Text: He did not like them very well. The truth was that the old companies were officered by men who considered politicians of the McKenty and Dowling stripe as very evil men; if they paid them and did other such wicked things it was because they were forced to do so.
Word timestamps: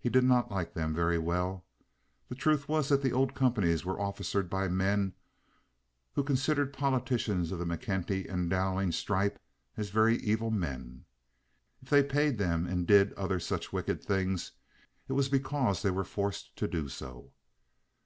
He 0.00 0.08
did 0.08 0.24
not 0.24 0.50
like 0.50 0.72
them 0.72 0.94
very 0.94 1.18
well. 1.18 1.62
The 2.30 2.34
truth 2.34 2.66
was 2.66 2.88
that 2.88 3.02
the 3.02 3.12
old 3.12 3.34
companies 3.34 3.84
were 3.84 4.00
officered 4.00 4.48
by 4.48 4.68
men 4.68 5.12
who 6.14 6.24
considered 6.24 6.72
politicians 6.72 7.52
of 7.52 7.58
the 7.58 7.66
McKenty 7.66 8.26
and 8.26 8.48
Dowling 8.48 8.90
stripe 8.90 9.38
as 9.76 9.90
very 9.90 10.16
evil 10.22 10.50
men; 10.50 11.04
if 11.82 11.90
they 11.90 12.02
paid 12.02 12.38
them 12.38 12.66
and 12.66 12.86
did 12.86 13.12
other 13.18 13.38
such 13.38 13.70
wicked 13.70 14.02
things 14.02 14.52
it 15.08 15.12
was 15.12 15.28
because 15.28 15.82
they 15.82 15.90
were 15.90 16.04
forced 16.04 16.56
to 16.56 16.66
do 16.66 16.88
so. 16.88 17.32